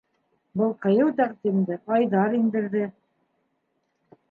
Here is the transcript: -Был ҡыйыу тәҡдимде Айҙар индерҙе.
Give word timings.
-Был 0.61 0.71
ҡыйыу 0.85 1.11
тәҡдимде 1.19 1.77
Айҙар 1.97 2.35
индерҙе. 2.41 2.89